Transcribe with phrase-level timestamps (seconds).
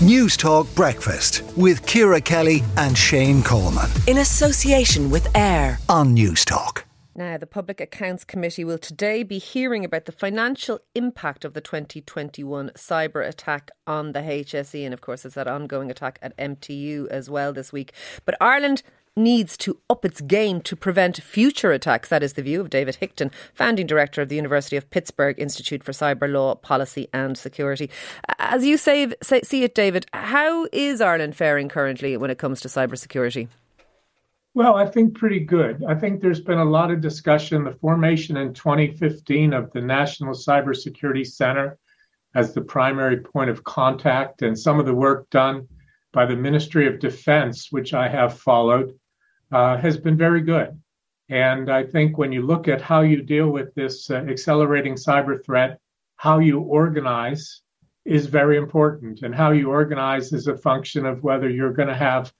[0.00, 3.88] Newstalk Breakfast with Ciara Kelly and Shane Coleman.
[4.08, 6.82] In association with AIR on Newstalk.
[7.14, 11.60] Now, the Public Accounts Committee will today be hearing about the financial impact of the
[11.60, 14.84] 2021 cyber attack on the HSE.
[14.84, 17.92] And of course, there's that ongoing attack at MTU as well this week.
[18.24, 18.82] But Ireland
[19.16, 22.08] needs to up its game to prevent future attacks.
[22.08, 25.84] That is the view of David Hickton, founding director of the University of Pittsburgh Institute
[25.84, 27.90] for Cyber Law, Policy and Security.
[28.38, 32.60] As you say, say, see it, David, how is Ireland faring currently when it comes
[32.62, 33.48] to cybersecurity?
[34.54, 35.84] Well, I think pretty good.
[35.84, 37.64] I think there's been a lot of discussion.
[37.64, 41.78] The formation in 2015 of the National Cybersecurity Center
[42.34, 45.68] as the primary point of contact, and some of the work done
[46.12, 48.98] by the Ministry of Defense, which I have followed,
[49.54, 50.70] uh, has been very good.
[51.28, 55.42] And I think when you look at how you deal with this uh, accelerating cyber
[55.44, 55.78] threat,
[56.16, 57.62] how you organize
[58.04, 59.22] is very important.
[59.22, 62.32] And how you organize is a function of whether you're going to have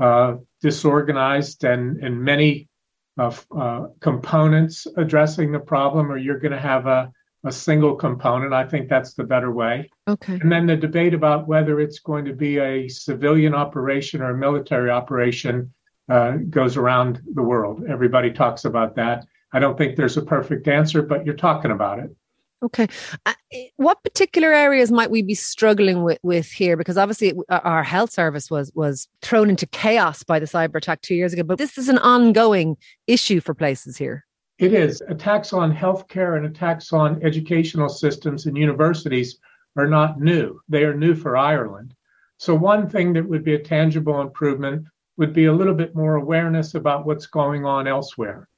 [0.00, 2.68] uh, disorganized and, and many
[3.16, 7.10] uh, uh, components addressing the problem, or you're going to have a,
[7.44, 8.52] a single component.
[8.52, 9.88] I think that's the better way.
[10.08, 10.34] Okay.
[10.34, 14.36] And then the debate about whether it's going to be a civilian operation or a
[14.36, 15.72] military operation
[16.08, 17.84] uh, goes around the world.
[17.88, 19.26] Everybody talks about that.
[19.52, 22.14] I don't think there's a perfect answer, but you're talking about it.
[22.62, 22.88] Okay.
[23.26, 23.34] Uh,
[23.76, 26.76] what particular areas might we be struggling with, with here?
[26.76, 31.14] Because obviously our health service was was thrown into chaos by the cyber attack two
[31.14, 32.76] years ago, but this is an ongoing
[33.06, 34.24] issue for places here.
[34.58, 35.02] It is.
[35.08, 39.38] Attacks on healthcare and attacks on educational systems and universities
[39.76, 40.58] are not new.
[40.66, 41.94] They are new for Ireland.
[42.38, 46.14] So one thing that would be a tangible improvement would be a little bit more
[46.14, 48.48] awareness about what's going on elsewhere.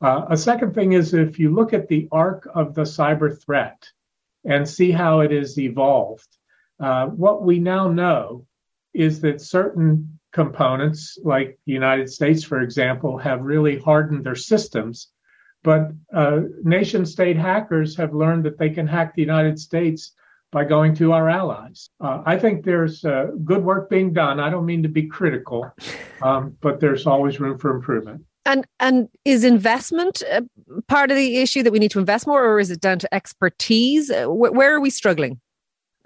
[0.00, 3.90] Uh, a second thing is if you look at the arc of the cyber threat
[4.44, 6.28] and see how it has evolved,
[6.80, 8.46] uh, what we now know
[8.92, 15.08] is that certain components, like the United States, for example, have really hardened their systems.
[15.62, 20.12] But uh, nation state hackers have learned that they can hack the United States
[20.54, 21.90] by going to our allies.
[22.00, 24.38] Uh, I think there's uh, good work being done.
[24.38, 25.68] I don't mean to be critical,
[26.22, 28.24] um, but there's always room for improvement.
[28.46, 30.42] And and is investment uh,
[30.86, 33.12] part of the issue that we need to invest more, or is it down to
[33.12, 34.10] expertise?
[34.10, 35.40] Uh, where are we struggling?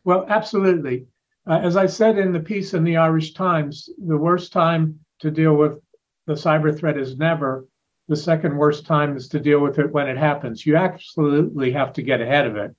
[0.04, 1.06] Well, absolutely.
[1.46, 5.30] Uh, as I said in the piece in the Irish Times, the worst time to
[5.30, 5.78] deal with
[6.26, 7.66] the cyber threat is never.
[8.08, 10.64] The second worst time is to deal with it when it happens.
[10.64, 12.74] You absolutely have to get ahead of it.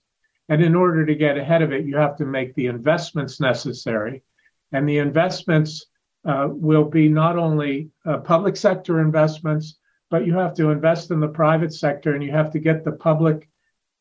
[0.50, 4.24] And in order to get ahead of it, you have to make the investments necessary.
[4.72, 5.86] And the investments
[6.26, 9.78] uh, will be not only uh, public sector investments,
[10.10, 12.92] but you have to invest in the private sector and you have to get the
[12.92, 13.48] public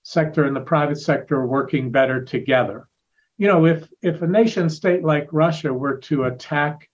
[0.03, 2.89] sector and the private sector working better together.
[3.37, 6.89] You know, if, if a nation state like Russia were to attack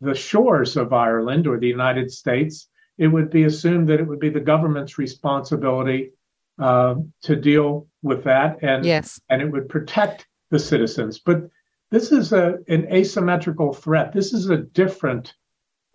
[0.00, 4.20] the shores of Ireland or the United States, it would be assumed that it would
[4.20, 6.12] be the government's responsibility
[6.58, 9.20] uh, to deal with that, and yes.
[9.28, 11.18] and it would protect the citizens.
[11.18, 11.50] But
[11.90, 14.12] this is a, an asymmetrical threat.
[14.12, 15.34] This is a different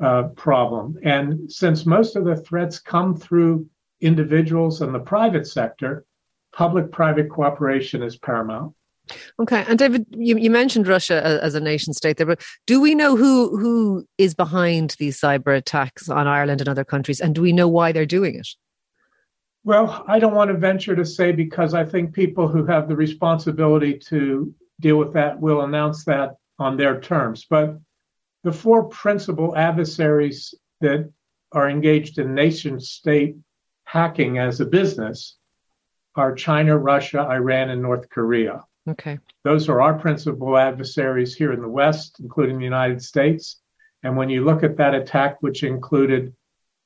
[0.02, 3.68] uh, problem, and since most of the threats come through
[4.02, 6.06] individuals and the private sector,
[6.54, 8.74] public-private cooperation is paramount.
[9.40, 12.96] Okay, and David, you, you mentioned Russia as a nation state there, but do we
[12.96, 17.42] know who who is behind these cyber attacks on Ireland and other countries, and do
[17.42, 18.48] we know why they're doing it?
[19.64, 22.96] Well, I don't want to venture to say because I think people who have the
[22.96, 27.46] responsibility to deal with that will announce that on their terms.
[27.50, 27.78] But
[28.44, 31.12] the four principal adversaries that
[31.52, 33.36] are engaged in nation state
[33.84, 35.38] hacking as a business
[36.16, 38.64] are China, Russia, Iran, and North Korea.
[38.88, 39.20] Okay.
[39.44, 43.62] Those are our principal adversaries here in the West, including the United States.
[44.04, 46.34] And when you look at that attack, which included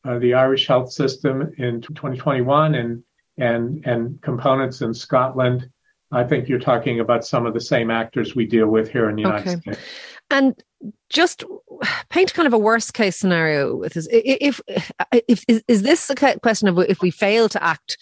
[0.06, 3.04] uh, the Irish health system in 2021 and
[3.38, 5.70] and and components in Scotland.
[6.12, 9.16] I think you're talking about some of the same actors we deal with here in
[9.16, 9.60] the United okay.
[9.60, 9.80] States.
[10.30, 10.64] And
[11.10, 11.44] just
[12.10, 14.08] paint kind of a worst case scenario with this.
[14.12, 14.92] If, if,
[15.28, 17.98] if is, is this a question of if we fail to act,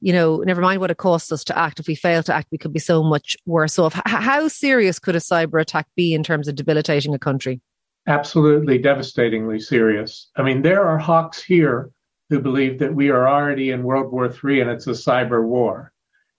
[0.00, 1.80] you know, never mind what it costs us to act.
[1.80, 3.98] If we fail to act, we could be so much worse off.
[4.04, 7.62] How serious could a cyber attack be in terms of debilitating a country?
[8.06, 10.30] Absolutely devastatingly serious.
[10.36, 11.90] I mean, there are hawks here
[12.30, 15.92] who believe that we are already in World War III and it's a cyber war.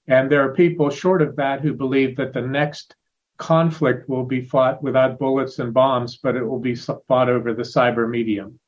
[0.08, 2.96] And there are people short of that who believe that the next
[3.38, 7.64] conflict will be fought without bullets and bombs, but it will be fought over the
[7.64, 8.60] cyber medium.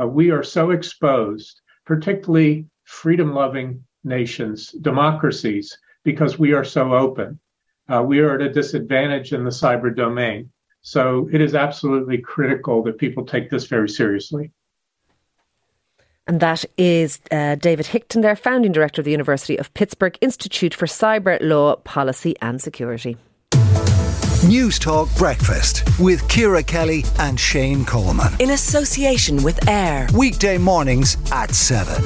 [0.00, 7.38] Uh, we are so exposed, particularly freedom loving nations, democracies, because we are so open.
[7.88, 10.50] Uh, we are at a disadvantage in the cyber domain.
[10.82, 14.52] So it is absolutely critical that people take this very seriously.
[16.26, 20.74] And that is uh, David Hickton, their founding director of the University of Pittsburgh Institute
[20.74, 23.16] for Cyber Law, Policy and Security.
[24.44, 28.32] Newstalk Breakfast with Ciara Kelly and Shane Coleman.
[28.38, 30.08] In association with AIR.
[30.14, 32.02] Weekday mornings at 7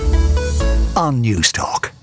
[0.97, 1.94] on Newstalk.